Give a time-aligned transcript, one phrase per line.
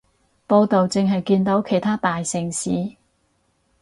[0.47, 2.95] 報導淨係見到其他大城市